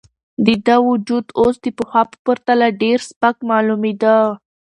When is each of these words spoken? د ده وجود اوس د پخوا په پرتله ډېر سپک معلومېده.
د 0.45 0.47
ده 0.65 0.75
وجود 0.89 1.25
اوس 1.39 1.55
د 1.63 1.65
پخوا 1.77 2.01
په 2.11 2.17
پرتله 2.25 2.67
ډېر 2.81 2.97
سپک 3.09 3.35
معلومېده. 3.49 4.17